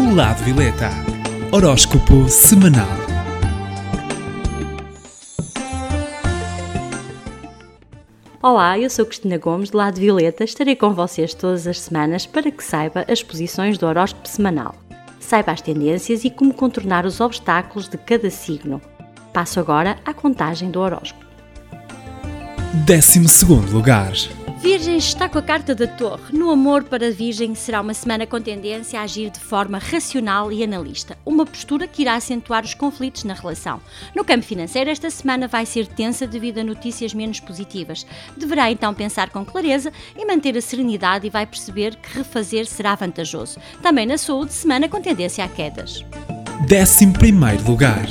[0.00, 0.88] O Lado Violeta.
[1.52, 2.88] Horóscopo semanal.
[8.40, 10.42] Olá, eu sou Cristina Gomes, do Lado Violeta.
[10.42, 14.74] Estarei com vocês todas as semanas para que saiba as posições do horóscopo semanal.
[15.20, 18.80] Saiba as tendências e como contornar os obstáculos de cada signo.
[19.34, 21.26] Passo agora à contagem do horóscopo.
[22.86, 24.14] 12 segundo lugar.
[24.60, 26.36] Virgem está com a carta da Torre.
[26.36, 30.52] No amor para a Virgem será uma semana com tendência a agir de forma racional
[30.52, 33.80] e analista, uma postura que irá acentuar os conflitos na relação.
[34.14, 38.06] No campo financeiro, esta semana vai ser tensa devido a notícias menos positivas.
[38.36, 42.94] Deverá então pensar com clareza e manter a serenidade e vai perceber que refazer será
[42.94, 43.58] vantajoso.
[43.80, 46.04] Também na saúde, semana com tendência a quedas.
[46.70, 48.06] 11 primeiro lugar.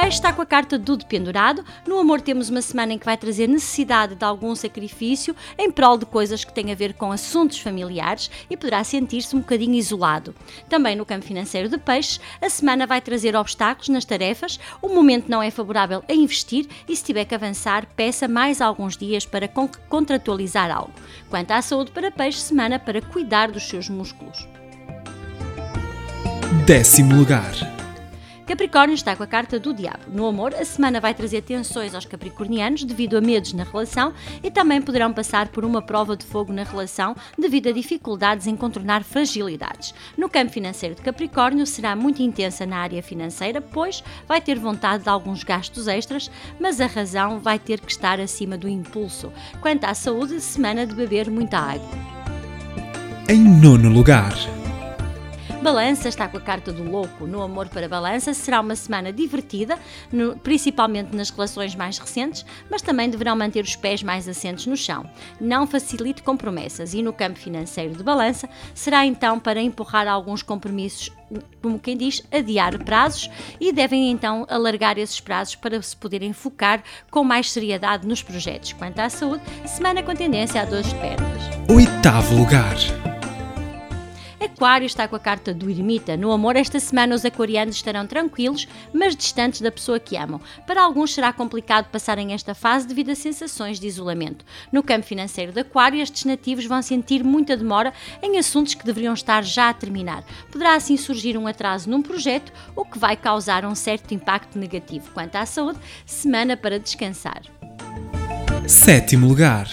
[0.00, 1.62] Peixe está com a carta do dependurado.
[1.86, 5.98] No amor temos uma semana em que vai trazer necessidade de algum sacrifício em prol
[5.98, 10.34] de coisas que têm a ver com assuntos familiares e poderá sentir-se um bocadinho isolado.
[10.70, 15.28] Também no campo financeiro de peixes, a semana vai trazer obstáculos nas tarefas, o momento
[15.28, 19.52] não é favorável a investir e se tiver que avançar, peça mais alguns dias para
[19.90, 20.94] contratualizar algo.
[21.28, 24.48] Quanto à saúde para peixe, semana para cuidar dos seus músculos.
[26.64, 27.52] Décimo lugar.
[28.50, 30.06] Capricórnio está com a carta do diabo.
[30.08, 34.12] No amor, a semana vai trazer tensões aos capricornianos devido a medos na relação
[34.42, 38.56] e também poderão passar por uma prova de fogo na relação devido a dificuldades em
[38.56, 39.94] contornar fragilidades.
[40.18, 45.04] No campo financeiro de Capricórnio, será muito intensa na área financeira, pois vai ter vontade
[45.04, 46.28] de alguns gastos extras,
[46.58, 49.32] mas a razão vai ter que estar acima do impulso.
[49.60, 51.88] Quanto à saúde, semana de beber muita água.
[53.28, 54.34] Em nono lugar.
[55.62, 57.26] Balança está com a carta do louco.
[57.26, 59.78] No amor para Balança será uma semana divertida,
[60.10, 64.74] no, principalmente nas relações mais recentes, mas também deverão manter os pés mais assentos no
[64.74, 65.04] chão.
[65.38, 70.42] Não facilite com promessas e no campo financeiro de Balança será então para empurrar alguns
[70.42, 71.12] compromissos,
[71.60, 76.82] como quem diz, adiar prazos e devem então alargar esses prazos para se poderem focar
[77.10, 78.72] com mais seriedade nos projetos.
[78.72, 81.42] Quanto à saúde, semana com tendência a dores de pernas.
[81.68, 82.76] Oitavo lugar.
[84.60, 86.18] Aquário está com a carta do ermita.
[86.18, 90.38] No amor, esta semana os aquarianos estarão tranquilos, mas distantes da pessoa que amam.
[90.66, 94.44] Para alguns será complicado passarem esta fase devido a sensações de isolamento.
[94.70, 99.14] No campo financeiro de Aquário, estes nativos vão sentir muita demora em assuntos que deveriam
[99.14, 100.24] estar já a terminar.
[100.52, 105.10] Poderá assim surgir um atraso num projeto, o que vai causar um certo impacto negativo.
[105.14, 107.40] Quanto à saúde, semana para descansar.
[108.68, 109.70] Sétimo lugar.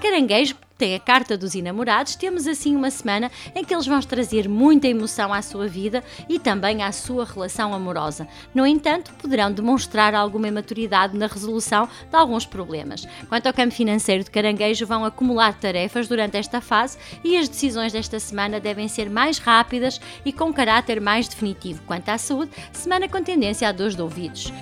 [0.00, 4.46] Caranguejo tem a carta dos enamorados, temos assim uma semana em que eles vão trazer
[4.46, 8.28] muita emoção à sua vida e também à sua relação amorosa.
[8.54, 13.08] No entanto, poderão demonstrar alguma imaturidade na resolução de alguns problemas.
[13.30, 17.90] Quanto ao campo financeiro de caranguejo, vão acumular tarefas durante esta fase e as decisões
[17.90, 21.80] desta semana devem ser mais rápidas e com caráter mais definitivo.
[21.86, 24.52] Quanto à saúde, semana com tendência a dores de ouvidos.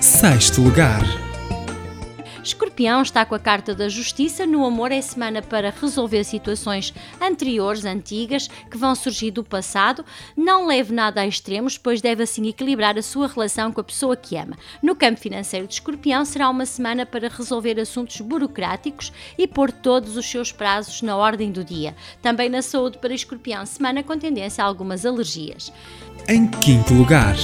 [0.00, 1.27] Sexto lugar.
[2.48, 4.46] Escorpião está com a carta da justiça.
[4.46, 10.02] No amor é semana para resolver situações anteriores, antigas, que vão surgir do passado.
[10.34, 14.16] Não leve nada a extremos, pois deve assim equilibrar a sua relação com a pessoa
[14.16, 14.56] que ama.
[14.82, 20.16] No campo financeiro de Escorpião será uma semana para resolver assuntos burocráticos e pôr todos
[20.16, 21.94] os seus prazos na ordem do dia.
[22.22, 25.70] Também na saúde para Escorpião, semana com tendência a algumas alergias.
[26.26, 27.36] Em quinto lugar.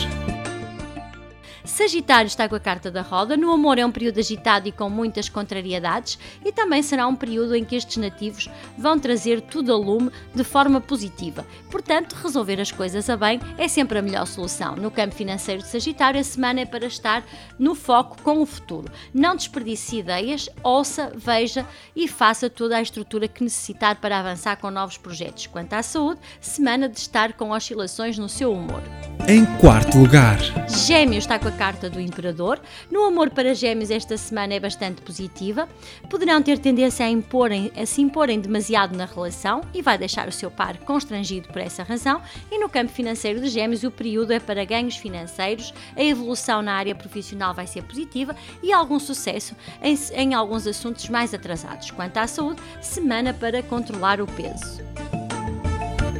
[1.75, 3.37] Sagitário está com a carta da roda.
[3.37, 7.57] No amor é um período agitado e com muitas contrariedades, e também será um período
[7.57, 8.49] em que estes nativos
[8.79, 11.45] vão trazer tudo a lume de forma positiva.
[11.73, 14.77] Portanto, resolver as coisas a bem é sempre a melhor solução.
[14.77, 17.25] No campo financeiro de Sagitário, a semana é para estar
[17.59, 18.93] no foco com o futuro.
[19.12, 24.71] Não desperdice ideias, ouça, veja e faça toda a estrutura que necessitar para avançar com
[24.71, 25.49] novos projetos.
[25.49, 28.81] Quanto à saúde, semana de estar com oscilações no seu humor.
[29.27, 30.39] Em quarto lugar.
[30.69, 32.61] Gêmeos está com a carta do Imperador.
[32.91, 35.69] No amor para Gêmeos, esta semana é bastante positiva.
[36.09, 40.33] Poderão ter tendência a, imporem, a se imporem demasiado na relação e vai deixar o
[40.33, 42.21] seu par constrangido por essa razão.
[42.50, 46.75] E no campo financeiro de Gêmeos, o período é para ganhos financeiros, a evolução na
[46.75, 51.91] área profissional vai ser positiva e algum sucesso em, em alguns assuntos mais atrasados.
[51.91, 54.83] Quanto à saúde, semana para controlar o peso.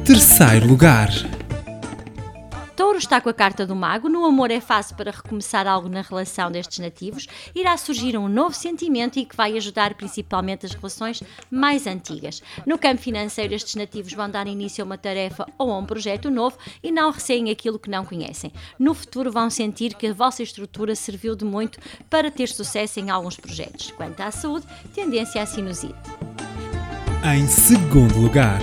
[0.05, 1.09] Terceiro lugar.
[2.95, 4.07] Touro está com a carta do mago.
[4.07, 7.27] No amor é fácil para recomeçar algo na relação destes nativos.
[7.53, 11.21] Irá surgir um novo sentimento e que vai ajudar principalmente as relações
[11.51, 12.41] mais antigas.
[12.65, 16.31] No campo financeiro, estes nativos vão dar início a uma tarefa ou a um projeto
[16.31, 18.53] novo e não receiem aquilo que não conhecem.
[18.79, 21.77] No futuro vão sentir que a vossa estrutura serviu de muito
[22.09, 23.91] para ter sucesso em alguns projetos.
[23.91, 25.95] Quanto à saúde, tendência à sinusite.
[27.25, 28.61] Em segundo lugar.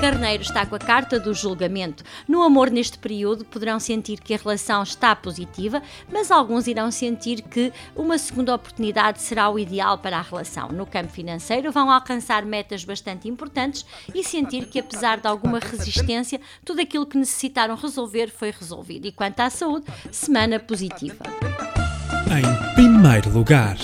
[0.00, 2.04] Carneiro está com a carta do julgamento.
[2.28, 7.42] No amor, neste período, poderão sentir que a relação está positiva, mas alguns irão sentir
[7.42, 10.68] que uma segunda oportunidade será o ideal para a relação.
[10.68, 13.84] No campo financeiro, vão alcançar metas bastante importantes
[14.14, 19.06] e sentir que, apesar de alguma resistência, tudo aquilo que necessitaram resolver foi resolvido.
[19.06, 21.24] E quanto à saúde, semana positiva.
[22.30, 23.76] Em primeiro lugar.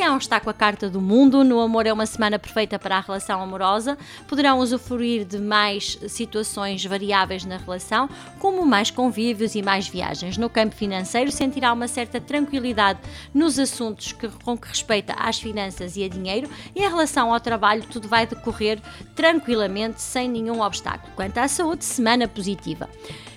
[0.00, 3.00] Leão está com a carta do mundo, no amor é uma semana perfeita para a
[3.00, 3.98] relação amorosa.
[4.26, 8.08] Poderão usufruir de mais situações variáveis na relação,
[8.38, 10.38] como mais convívios e mais viagens.
[10.38, 12.98] No campo financeiro, sentirá uma certa tranquilidade
[13.34, 17.38] nos assuntos que, com que respeita às finanças e a dinheiro, e em relação ao
[17.38, 18.80] trabalho, tudo vai decorrer
[19.14, 21.12] tranquilamente, sem nenhum obstáculo.
[21.14, 22.88] Quanto à saúde, semana positiva.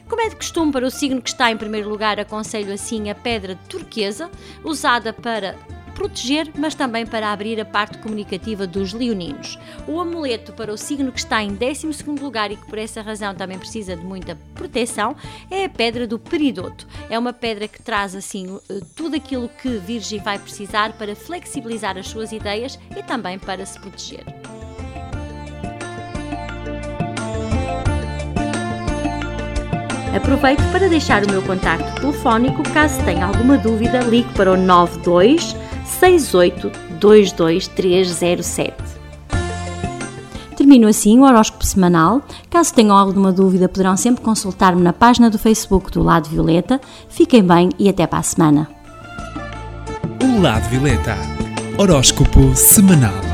[0.07, 3.15] Como é de costume para o signo que está em primeiro lugar, aconselho assim a
[3.15, 4.31] pedra turquesa,
[4.63, 5.57] usada para
[6.03, 9.57] proteger, mas também para abrir a parte comunicativa dos leoninos.
[9.87, 11.87] O amuleto para o signo que está em 12
[12.21, 15.15] lugar e que por essa razão também precisa de muita proteção
[15.49, 16.85] é a pedra do peridoto.
[17.09, 21.97] É uma pedra que traz assim eh, tudo aquilo que Virgem vai precisar para flexibilizar
[21.97, 24.25] as suas ideias e também para se proteger.
[30.13, 35.62] Aproveito para deixar o meu contacto telefónico caso tenha alguma dúvida, ligue para o 92
[36.03, 38.73] 6822307.
[40.57, 42.21] Termino assim o horóscopo semanal.
[42.49, 46.81] Caso tenham alguma dúvida, poderão sempre consultar-me na página do Facebook do Lado Violeta.
[47.09, 48.69] Fiquem bem e até para a semana.
[50.21, 51.15] O Lado Violeta.
[51.77, 53.32] Horóscopo semanal.